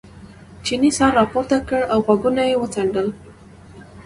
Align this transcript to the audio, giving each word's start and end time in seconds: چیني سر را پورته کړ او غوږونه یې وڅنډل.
چیني 0.65 0.91
سر 0.97 1.11
را 1.17 1.23
پورته 1.31 1.57
کړ 1.67 1.81
او 1.93 1.99
غوږونه 2.05 2.41
یې 2.49 2.55
وڅنډل. 2.61 3.07